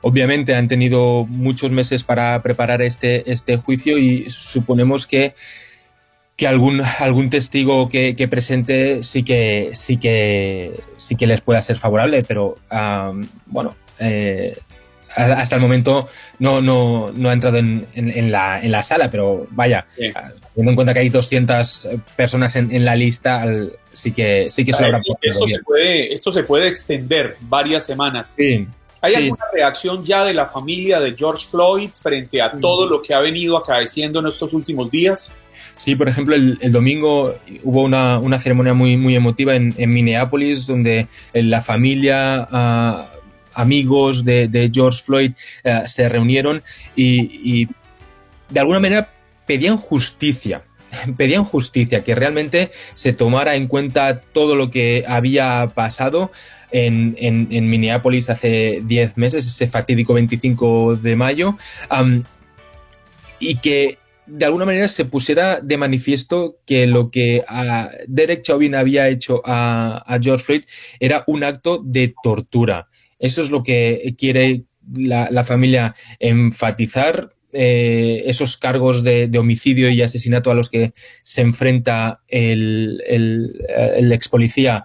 [0.09, 5.35] Obviamente han tenido muchos meses para preparar este, este juicio y suponemos que,
[6.37, 11.77] que algún, algún testigo que, presente sí que, sí, que, sí que les pueda ser
[11.77, 12.57] favorable, pero
[13.47, 14.57] bueno, eh,
[15.17, 19.49] hasta el momento no, no, no ha entrado en, en, la, en la sala, pero
[19.51, 23.45] vaya, teniendo en cuenta que hay 200 personas en, la lista,
[23.91, 28.35] sí que, sí que esto, se puede, esto se puede extender varias semanas.
[28.39, 28.69] Sí.
[29.01, 33.15] ¿Hay alguna reacción ya de la familia de George Floyd frente a todo lo que
[33.15, 35.37] ha venido acaeciendo en estos últimos días?
[35.77, 41.43] Sí, por ejemplo, el, domingo hubo una, ceremonia muy, muy emotiva en, Minneapolis donde eh,
[41.43, 43.11] la familia, ah,
[43.53, 45.33] amigos de, George Floyd
[45.65, 46.63] eh, se reunieron
[46.95, 47.69] y,
[48.49, 49.11] de alguna manera
[49.47, 50.63] pedían justicia
[51.17, 56.31] pedían justicia, que realmente se tomara en cuenta todo lo que había pasado
[56.71, 61.57] en, en, Minneapolis hace 10 meses, ese fatídico 25 de mayo,
[63.39, 68.75] y que de alguna manera se pusiera de manifiesto que lo que a Derek Chauvin
[68.75, 70.65] había hecho a, George Floyd
[70.99, 72.89] era un acto de tortura.
[73.19, 77.33] Eso es lo que quiere la, familia enfatizar.
[77.59, 84.13] Eh, esos cargos de, homicidio y asesinato a los que se enfrenta el, el, el
[84.13, 84.85] ex policía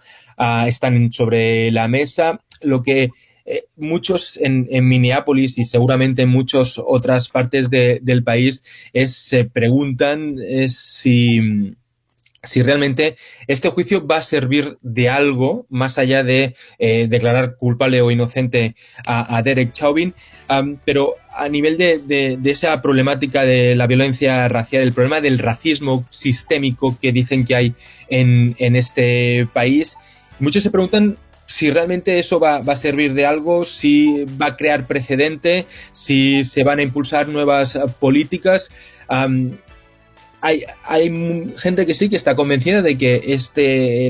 [0.67, 2.41] están sobre la mesa.
[2.62, 3.10] Lo que
[3.45, 8.63] eh, muchos en, Minneapolis y seguramente en muchas otras partes del país
[9.06, 11.73] se preguntan si,
[12.43, 13.15] si realmente
[13.47, 18.75] este juicio va a servir de algo más allá de eh, declarar culpable o inocente
[19.06, 20.13] a, Derek Chauvin,
[20.86, 26.97] pero a nivel de, esa problemática de la violencia racial, el problema del racismo sistémico
[26.99, 27.73] que dicen que hay
[28.10, 29.97] en, en este país,
[30.41, 34.88] muchos se preguntan si realmente eso va, a servir de algo, si va a crear
[34.88, 38.71] precedente, si se van a impulsar nuevas eh, políticas.
[40.41, 44.08] hay, hay, gente que sí que está convencida de que este,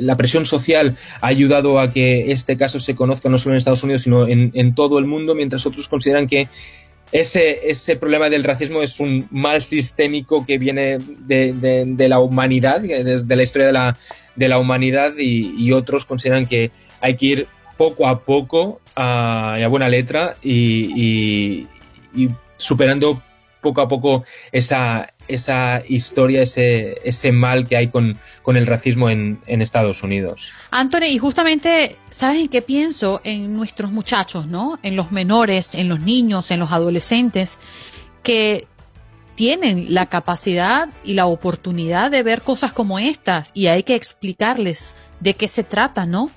[0.00, 3.82] la presión social ha ayudado a que este caso se conozca no solo en Estados
[3.82, 6.48] Unidos, sino en, en todo el mundo, mientras otros consideran que
[7.12, 11.52] ese, ese problema del racismo es un mal sistémico que viene de,
[11.86, 13.96] de, la humanidad, desde la historia de la,
[14.36, 16.70] de la humanidad y, otros consideran que
[17.00, 17.46] hay que ir
[17.76, 21.66] poco a poco a, buena letra y,
[22.14, 23.20] y superando
[23.60, 29.40] poco a poco esa, esa historia, ese, ese mal que hay con, el racismo en,
[29.46, 30.52] en, Estados Unidos.
[30.70, 33.20] Anthony, y justamente, ¿sabes en qué pienso?
[33.22, 34.78] En nuestros muchachos, ¿no?
[34.82, 37.58] En los menores, en los niños, en los adolescentes,
[38.22, 38.66] que
[39.40, 44.94] tienen la capacidad y la oportunidad de ver cosas como estas y hay que explicarles
[45.20, 46.30] de qué se trata, ¿no?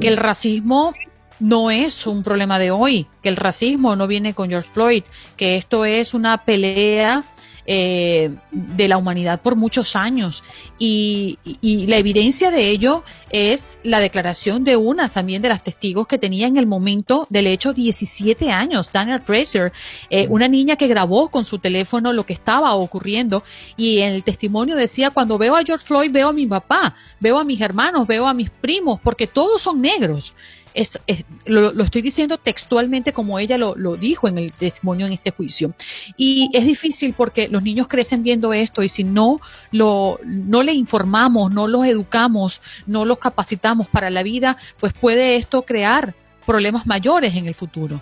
[0.00, 0.94] Que el racismo
[1.40, 5.04] no es un problema de hoy, que el racismo no viene con George Floyd,
[5.36, 7.24] que esto es una pelea
[7.70, 10.42] eh, de la humanidad por muchos años.
[10.78, 11.38] Y,
[11.86, 16.46] la evidencia de ello es la declaración de una también de las testigos que tenía
[16.46, 19.70] en el momento del hecho 17 años, Daniel Fraser,
[20.08, 23.44] eh, una niña que grabó con su teléfono lo que estaba ocurriendo
[23.76, 27.38] y en el testimonio decía, cuando veo a George Floyd veo a mi papá, veo
[27.38, 30.34] a mis hermanos, veo a mis primos, porque todos son negros
[30.78, 31.00] es,
[31.44, 35.74] lo, estoy diciendo textualmente como ella lo, dijo en el testimonio en este juicio.
[36.16, 39.40] Y es difícil porque los niños crecen viendo esto y si no,
[39.72, 45.36] lo, no le informamos, no los educamos, no los capacitamos para la vida, pues puede
[45.36, 46.14] esto crear
[46.46, 48.00] problemas mayores en el futuro.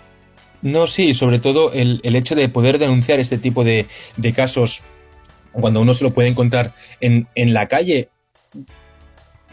[0.61, 3.87] No, sí, sobre todo el, el hecho de poder denunciar este tipo de,
[4.17, 4.83] de casos
[5.51, 8.09] cuando uno se lo puede encontrar en, en la calle.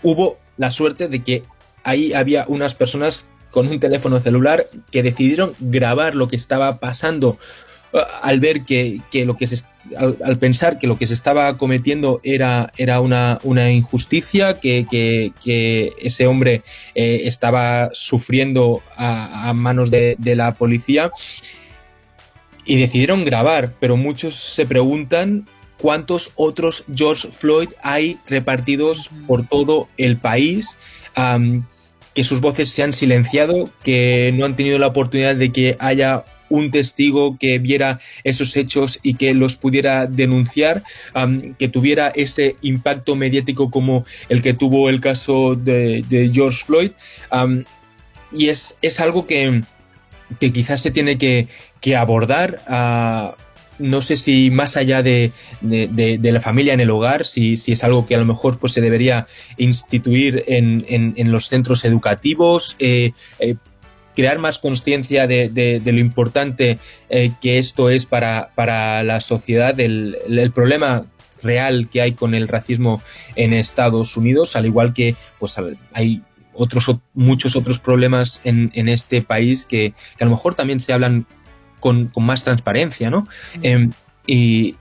[0.02, 1.42] Hubo la suerte de que
[1.85, 7.38] ahí había unas personas con un teléfono celular que decidieron grabar lo que estaba pasando
[7.92, 9.64] uh, al ver que, lo que se,
[9.97, 15.92] al, pensar que lo que se estaba cometiendo era, era una, una injusticia, que, que,
[16.03, 16.62] ese hombre
[16.97, 21.12] eh, estaba sufriendo a, manos de, la policía.
[22.66, 25.47] Y decidieron grabar, pero muchos se preguntan
[25.79, 30.79] cuántos otros George Floyd hay repartidos por todo el país
[32.14, 36.24] que sus voces se han silenciado, que no han tenido la oportunidad de que haya
[36.48, 40.83] un testigo que viera esos hechos y que los pudiera denunciar,
[41.59, 46.92] que tuviera ese impacto mediático como el que tuvo el caso de, George Floyd.
[48.33, 49.62] y es, es algo que,
[50.38, 51.48] que, quizás se tiene que,
[51.81, 52.61] que abordar.
[52.68, 53.43] Uh,
[53.78, 57.84] no sé si más allá de, de, la familia en el hogar, si, si, es
[57.84, 63.12] algo que a lo mejor pues se debería instituir en, en, los centros educativos, eh,
[63.38, 63.56] eh,
[64.14, 70.16] crear más conciencia de, lo importante eh, que esto es para, para la sociedad, el,
[70.28, 71.06] el, problema
[71.42, 73.02] real que hay con el racismo
[73.37, 75.56] en Estados Unidos, al igual que pues
[75.92, 76.22] hay
[76.56, 80.92] otros muchos otros problemas en, en este país que, que a lo mejor también se
[80.92, 81.26] hablan
[81.85, 83.29] con, más transparencia, ¿no?
[83.61, 83.90] Em,
[84.27, 84.77] y,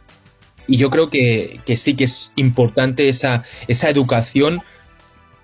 [0.70, 4.62] yo creo que, sí que es importante esa, esa educación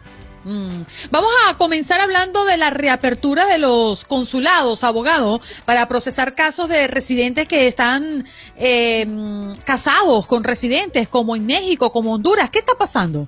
[0.47, 0.83] Mm.
[1.11, 6.87] Vamos a comenzar hablando de la reapertura de los consulados, abogado, para procesar casos de
[6.87, 8.23] residentes que están
[8.55, 9.05] eh,
[9.65, 12.49] casados con residentes, como en México, como Honduras.
[12.49, 13.27] ¿Qué está pasando?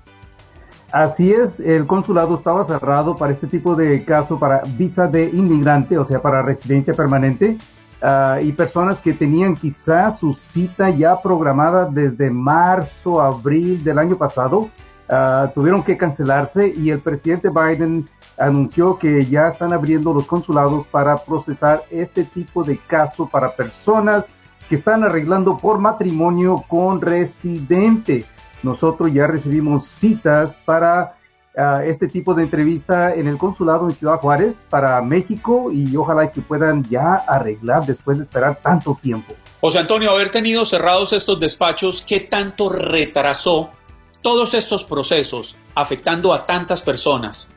[0.94, 5.98] Así es, el consulado estaba cerrado para este tipo de caso, para visa de inmigrante,
[5.98, 7.58] o sea, para residencia permanente,
[8.02, 14.18] ah, y personas que tenían quizás su cita ya programada desde marzo, abril del año
[14.18, 14.70] pasado,
[15.12, 18.07] Ah, tuvieron que cancelarse y el presidente Biden
[18.38, 24.30] anunció que ya están abriendo los consulados para procesar este tipo de caso para personas
[24.70, 28.26] que están arreglando por matrimonio con residente.
[28.62, 31.16] Nosotros ya recibimos citas para
[31.57, 36.32] ah, este tipo de entrevista en el consulado en Ciudad Juárez para México y ojalá
[36.32, 39.34] que puedan ya arreglar después de esperar tanto tiempo.
[39.60, 43.72] José Antonio, haber tenido cerrados estos despachos, ¿qué tanto retrasó
[44.22, 47.52] todos estos procesos afectando a tantas personas?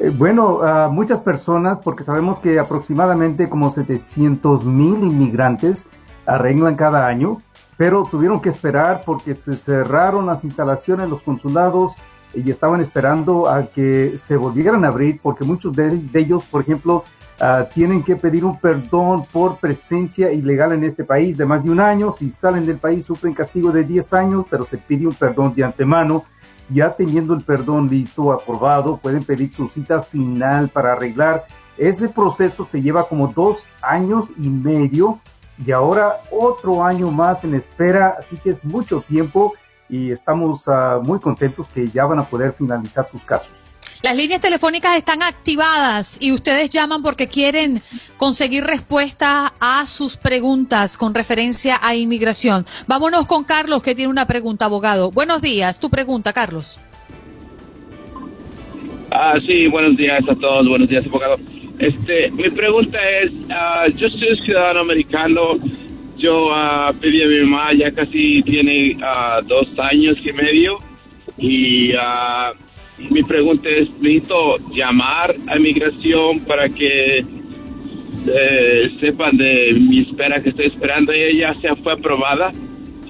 [0.00, 5.86] Eh, bueno, a muchas personas, porque sabemos que aproximadamente como 700 mil inmigrantes
[6.26, 7.40] arreglan cada año,
[7.76, 11.94] pero tuvieron que esperar porque se cerraron las instalaciones, los consulados,
[12.34, 17.04] y estaban esperando a que se volvieran a abrir, porque muchos de ellos, por ejemplo,
[17.44, 21.70] Ah, tienen que pedir un perdón por presencia ilegal en este país de más de
[21.70, 22.12] un año.
[22.12, 25.64] Si salen del país sufren castigo de 10 años, pero se pide un perdón de
[25.64, 26.24] antemano.
[26.70, 31.44] Ya teniendo el perdón listo, aprobado, pueden pedir su cita final para arreglar.
[31.76, 35.18] Ese proceso se lleva como dos años y medio
[35.66, 39.54] y ahora otro año más en espera, así que es mucho tiempo
[39.88, 43.61] y estamos ah, muy contentos que ya van a poder finalizar sus casos.
[44.02, 47.80] Las líneas telefónicas están activadas y ustedes llaman porque quieren
[48.16, 52.66] conseguir respuesta a sus preguntas con referencia a inmigración.
[52.88, 55.12] Vámonos con Carlos que tiene una pregunta, abogado.
[55.12, 56.80] Buenos días, tu pregunta, Carlos.
[59.12, 61.36] Ah, sí, buenos días a todos, buenos días, abogado.
[61.78, 65.58] Este, mi pregunta es, uh, yo soy ciudadano americano,
[66.16, 70.78] yo uh, pedí a mi mamá, ya casi tiene uh, dos años y medio,
[71.38, 71.92] y
[73.10, 80.50] mi pregunta es, necesito llamar a migración para que eh, sepan de mi espera que
[80.50, 81.12] estoy esperando.
[81.12, 82.52] Ella ya fue aprobada.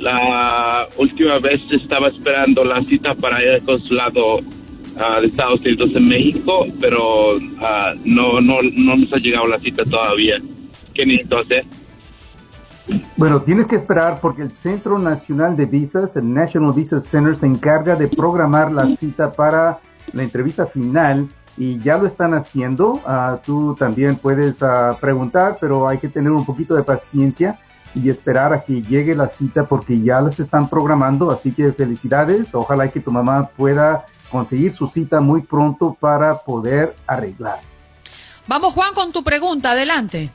[0.01, 4.41] La última vez estaba esperando la cita para ir al consulado
[4.99, 9.59] ah, de Estados Unidos en México, pero ah, no, no, no nos ha llegado la
[9.59, 10.41] cita todavía.
[10.95, 11.65] ¿Qué necesito hacer?
[13.17, 17.47] Bueno, tienes que esperar porque el Centro Nacional de Visas, el National Visa Center, se
[17.47, 19.79] encarga de programar la cita para
[20.13, 22.95] la entrevista final y ya lo están haciendo.
[22.95, 27.59] Uh, tú también puedes uh, preguntar, pero hay que tener un poquito de paciencia
[27.95, 31.31] y esperar a que llegue la cita porque ya las están programando.
[31.31, 32.55] Así que felicidades.
[32.55, 37.61] Ojalá que tu mamá pueda conseguir su cita muy pronto para poder arreglar.
[38.49, 39.73] Vamos, Juan, con tu pregunta.
[39.73, 40.33] Adelante.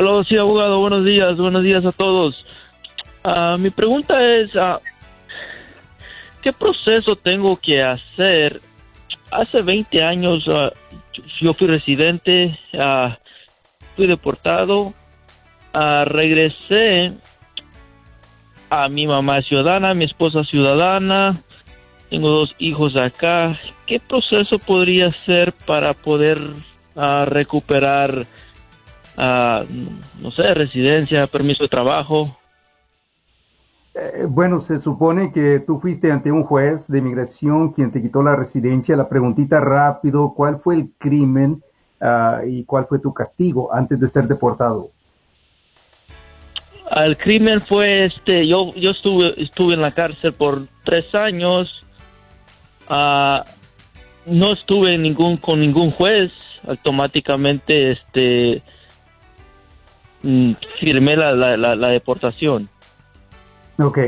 [0.00, 2.46] Hola, sí, abogado, buenos días, buenos días a todos.
[3.24, 4.78] Uh, mi pregunta es, uh,
[6.40, 8.60] ¿qué proceso tengo que hacer?
[9.32, 10.70] Hace 20 años uh,
[11.40, 12.56] yo fui residente,
[13.96, 14.94] fui deportado,
[16.04, 17.14] regresé
[18.70, 21.42] a mi mamá ciudadana, mi esposa ciudadana,
[22.08, 23.58] tengo dos hijos acá.
[23.88, 26.38] ¿Qué proceso podría ser para poder
[27.26, 28.26] recuperar
[29.18, 32.36] no sé, residencia, permiso de trabajo.
[33.94, 38.22] Eh, bueno, se supone que tú fuiste ante un juez de inmigración quien te quitó
[38.22, 38.96] la residencia.
[38.96, 41.60] La preguntita rápido, ¿cuál fue el crimen
[42.00, 44.90] ah, y cuál fue tu castigo antes de ser deportado?
[46.90, 51.84] El crimen fue este, yo, yo estuve, estuve en la cárcel por tres años.
[52.88, 53.42] Uh,
[54.26, 56.30] no estuve ningún, con ningún juez.
[56.66, 58.62] Automáticamente, este,
[60.22, 62.68] firmé la, la, la, deportación.
[63.78, 63.98] Ok.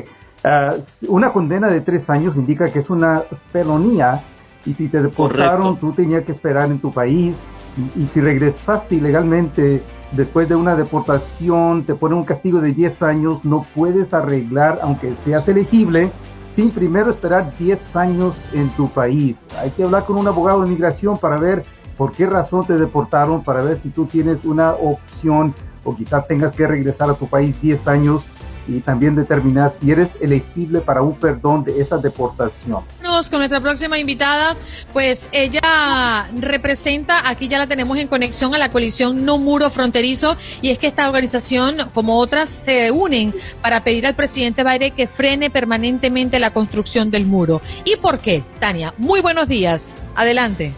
[0.42, 0.74] Ah,
[1.08, 4.22] una condena de tres años indica que es una felonía
[4.64, 7.44] y si te deportaron tú tenías que esperar en tu país
[7.96, 9.82] y, si regresaste ilegalmente
[10.12, 15.14] después de una deportación te ponen un castigo de 10 años, no puedes arreglar aunque
[15.14, 16.10] seas elegible
[16.48, 19.46] sin primero esperar 10 años en tu país.
[19.60, 21.64] Hay que hablar con un abogado de inmigración para ver
[21.96, 25.54] por qué razón te deportaron, para ver si tú tienes una opción
[25.84, 28.26] o quizás tengas que regresar a tu país 10 años
[28.68, 32.82] y también determinar si eres elegible para un perdón de esa deportación.
[33.30, 34.56] Con nuestra próxima invitada,
[34.92, 40.36] pues ella representa, aquí ya la tenemos en conexión a la coalición No Muro Fronterizo,
[40.62, 45.06] y es que esta organización, como otras, se unen para pedir al presidente Biden que
[45.06, 47.60] frene permanentemente la construcción del muro.
[47.84, 48.94] ¿Y por qué, Tania?
[48.96, 49.96] Muy buenos días.
[50.14, 50.72] Adelante.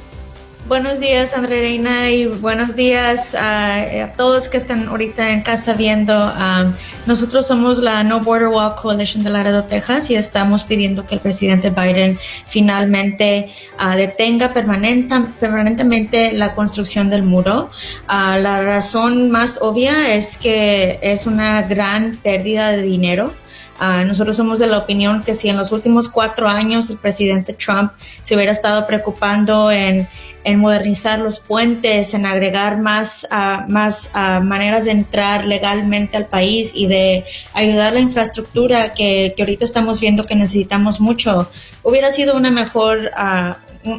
[0.69, 6.15] Buenos días, André Reina, y buenos días a, todos que están ahorita en casa viendo.
[6.15, 6.73] Um,
[7.05, 11.21] nosotros somos la No Border Wall Coalition de Laredo, Texas, y estamos pidiendo que el
[11.21, 17.69] presidente Biden finalmente uh, detenga permanentemente la construcción del muro.
[18.09, 23.33] Uh, la razón más obvia es que es una gran pérdida de dinero.
[23.81, 27.53] Uh, nosotros somos de la opinión que si en los últimos cuatro años el presidente
[27.53, 27.91] Trump
[28.23, 30.07] se hubiera estado preocupando en
[30.45, 36.27] en modernizar los puentes, en agregar más, uh, más uh, maneras de entrar legalmente al
[36.27, 37.25] país y de
[37.55, 41.51] ayudar la infraestructura que, que, ahorita estamos viendo que necesitamos mucho,
[41.83, 43.55] hubiera sido una mejor, uh,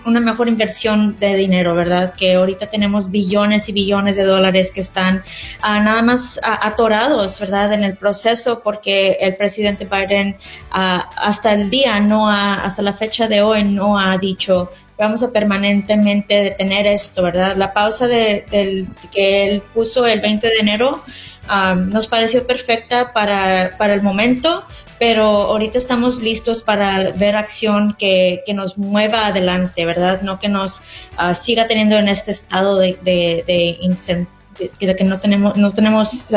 [0.06, 2.14] una mejor inversión de dinero, ¿verdad?
[2.14, 5.24] Que ahorita tenemos billones y billones de dólares que están
[5.62, 7.74] nada más atorados, ¿verdad?
[7.74, 10.38] En el proceso porque el presidente Biden
[10.72, 14.72] hasta el día no ha, hasta la fecha de hoy no ha dicho
[15.04, 17.56] vamos a permanentemente detener esto, ¿verdad?
[17.58, 21.04] La pausa de, del, que él puso el 20 de enero
[21.50, 24.66] um, nos pareció perfecta para, para, el momento,
[25.00, 30.22] pero ahorita estamos listos para ver acción que, que nos mueva adelante, ¿verdad?
[30.22, 30.82] No que nos
[31.20, 36.28] uh, siga teniendo en este estado de, de, que no tenemos, no tenemos,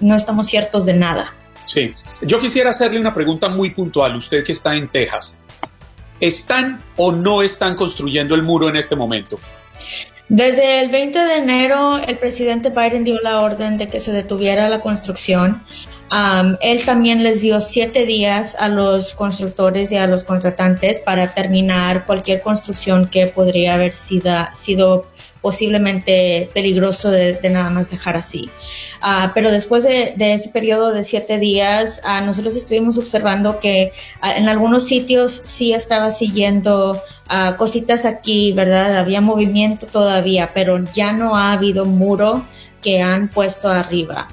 [0.00, 1.34] no estamos ciertos de nada.
[1.64, 5.38] Sí, yo quisiera hacerle una pregunta muy puntual, usted que está en Texas.
[6.20, 9.38] ¿Están o no están construyendo el muro en este momento?
[10.30, 14.68] Desde el 20 de enero, el presidente Biden dio la orden de que se detuviera
[14.68, 15.64] la construcción.
[16.60, 22.06] él también les dio siete días a los constructores y a los contratantes para terminar
[22.06, 25.08] cualquier construcción que podría haber sido, sido
[25.40, 28.50] posiblemente peligroso de, nada más dejar así.
[29.02, 34.34] Ah, pero después de, ese periodo de siete días, uh, nosotros estuvimos observando que ah,
[34.36, 37.00] en algunos sitios sí estaba siguiendo
[37.58, 38.98] cositas aquí, ¿verdad?
[38.98, 42.44] Había movimiento todavía, pero ya no ha habido muro
[42.82, 44.28] que han puesto arriba.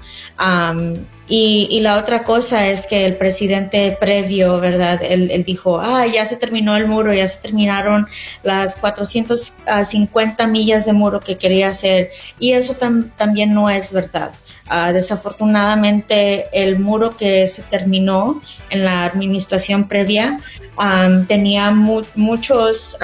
[1.30, 5.02] Y, y, la otra cosa es que el presidente previo, ¿verdad?
[5.04, 8.08] Él, dijo, ah, ya se terminó el muro, ya se terminaron
[8.44, 12.10] las 450 millas de muro que quería hacer.
[12.40, 12.76] Y eso
[13.18, 14.32] también no es verdad.
[14.70, 20.40] Uh, desafortunadamente, el muro que se terminó en la administración previa
[21.28, 22.98] tenía muchos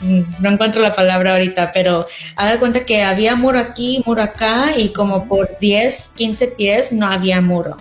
[0.00, 2.06] Mm, no encuentro la palabra ahorita, pero
[2.36, 7.08] haga cuenta que había muro aquí, muro acá y como por 10, 15 pies no
[7.10, 7.76] había muro.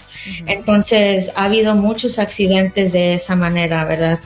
[0.45, 4.19] Entonces ha habido muchos accidentes de esa manera, ¿verdad?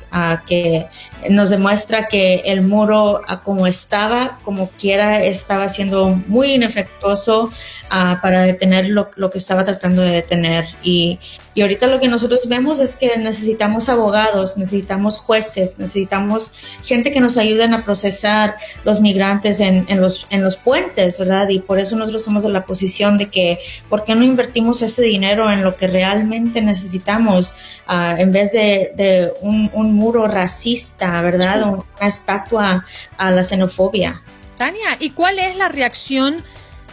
[0.46, 0.88] que
[1.30, 7.52] nos demuestra que el muro como estaba, como quiera, estaba siendo muy inefectuoso
[7.90, 10.66] para detener lo, que estaba tratando de detener.
[10.84, 11.20] Y
[11.62, 17.38] ahorita lo que nosotros vemos es que necesitamos abogados, necesitamos jueces, necesitamos gente que nos
[17.38, 21.50] ayuden a procesar los migrantes en, en, los, en los puentes, ¿verdad?
[21.50, 25.02] Y por eso nosotros somos de la posición de que, ¿por qué no invertimos ese
[25.02, 27.54] dinero en lo que realmente necesitamos
[27.88, 31.68] uh, en vez de, de un, un, muro racista, ¿verdad?
[31.70, 32.86] Una estatua
[33.18, 34.22] a la xenofobia.
[34.58, 36.44] Tania, ¿y cuál es la reacción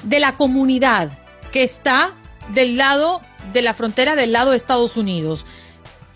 [0.03, 1.11] de la comunidad
[1.53, 2.15] que está
[2.53, 3.21] del lado
[3.53, 5.47] de la frontera del lado de Estados Unidos.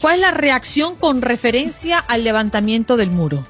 [0.00, 3.46] ¿Cuál es la reacción con referencia al levantamiento del muro?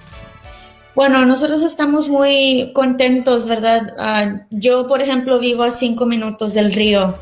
[0.94, 3.94] Bueno, nosotros estamos muy contentos, ¿verdad?
[3.98, 7.16] Ah, yo, por ejemplo, vivo a cinco minutos del río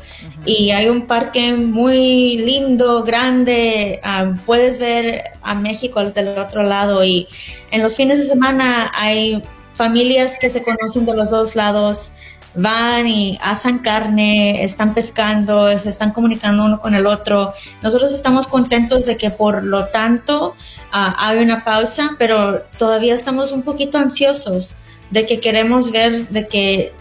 [0.45, 4.01] y hay un parque muy lindo, grande.
[4.03, 7.27] Ah, puedes ver a México del otro lado y
[7.71, 9.41] en los fines de semana hay
[9.73, 12.11] familias que se conocen de los dos lados
[12.55, 17.53] van y asan carne, están pescando, se están comunicando uno con el otro.
[17.81, 20.55] Nosotros estamos contentos de que por lo tanto
[20.91, 24.75] ah, hay una pausa, pero todavía estamos un poquito ansiosos
[25.09, 26.93] de que queremos ver de que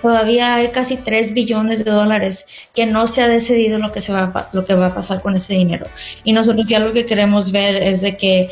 [0.00, 4.12] todavía hay casi 3 billones de dólares que no se ha decidido lo que se
[4.12, 5.86] va lo que va a pasar con ese dinero
[6.24, 8.50] y nosotros ya lo que queremos ver es de que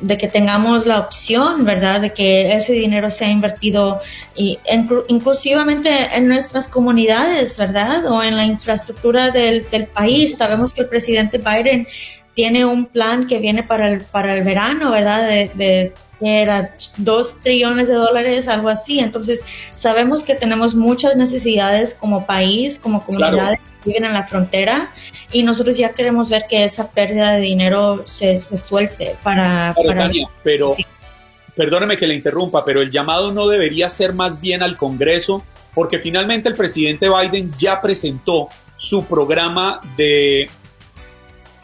[0.00, 2.00] de que tengamos la opción, ¿verdad?
[2.00, 4.00] De que ese dinero sea invertido
[4.34, 4.58] y
[5.08, 8.06] inclusivamente en nuestras comunidades, ¿verdad?
[8.06, 10.36] O en la infraestructura del, del, país.
[10.36, 11.86] Sabemos que el presidente Biden
[12.34, 15.28] tiene un plan que viene para el, para el verano, ¿verdad?
[15.28, 15.92] De,
[16.22, 19.00] era dos trillones de dólares, algo así.
[19.00, 19.42] Entonces,
[19.74, 24.90] sabemos que tenemos muchas necesidades como país, como comunidades que viven en la frontera,
[25.32, 29.74] y nosotros ya queremos ver que esa pérdida de dinero se, se suelte para...
[29.86, 30.10] para
[30.42, 30.74] pero
[31.54, 35.98] perdóneme que le interrumpa, pero el llamado no debería ser más bien al Congreso, porque
[35.98, 40.48] finalmente el presidente Biden ya presentó su programa de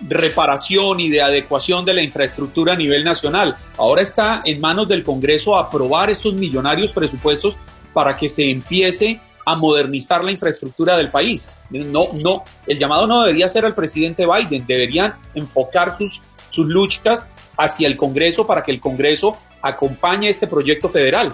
[0.00, 3.56] reparación y de adecuación de la infraestructura a nivel nacional.
[3.78, 7.56] Ahora está en manos del Congreso aprobar estos millonarios presupuestos
[7.94, 11.56] para que se empiece a modernizar la infraestructura del país.
[11.70, 16.20] No, no, el llamado no debería ser al presidente Biden, deberían enfocar sus,
[16.50, 21.32] sus luchas hacia el Congreso para que el Congreso acompañe este proyecto federal.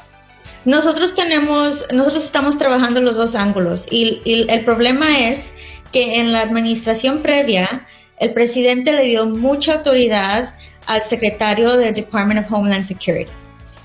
[0.67, 5.55] Nosotros tenemos, nosotros estamos trabajando los dos ángulos y, y el problema es
[5.91, 7.87] que en la administración previa
[8.19, 10.55] el presidente le dio mucha autoridad
[10.87, 13.33] al secretario del Department of Homeland Security.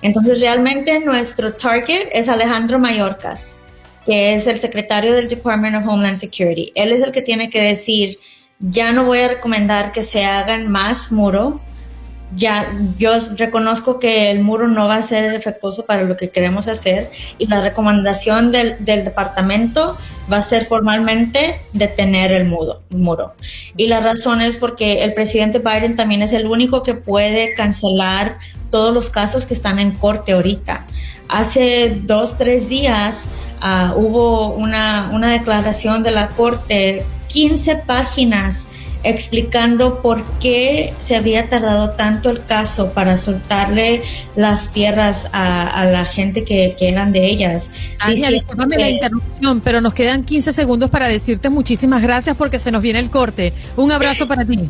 [0.01, 3.61] Entonces realmente nuestro target es Alejandro Mayorkas,
[4.07, 6.71] que es el secretario del Department of Homeland Security.
[6.75, 8.17] Él es el que tiene que decir,
[8.57, 11.59] ya no voy a recomendar que se hagan más muro,
[12.33, 16.69] ya yo reconozco que el muro no va a ser efectuoso para lo que queremos
[16.69, 19.97] hacer y la recomendación del, departamento
[20.31, 23.33] va a ser formalmente detener el muro.
[23.75, 28.37] Y la razón es porque el presidente Biden también es el único que puede cancelar
[28.71, 30.85] todos los casos que están en corte ahorita.
[31.27, 33.29] Hace dos, tres días
[33.61, 38.67] ah, hubo una, una declaración de la corte, 15 páginas
[39.03, 44.03] explicando por qué se había tardado tanto el caso para soltarle
[44.35, 47.71] las tierras a, la gente que, eran de ellas.
[47.99, 52.71] Ania, discúlpame la interrupción, pero nos quedan 15 segundos para decirte muchísimas gracias porque se
[52.71, 53.53] nos viene el corte.
[53.75, 54.69] Un abrazo para ti.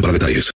[0.00, 0.46] para detalles.